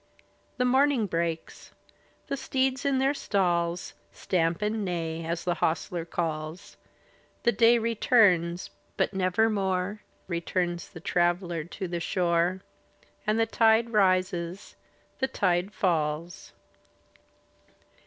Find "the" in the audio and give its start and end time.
0.57-0.65, 2.25-2.35, 5.43-5.53, 7.43-7.51, 10.91-11.01, 11.87-11.99, 13.39-13.45, 15.19-15.27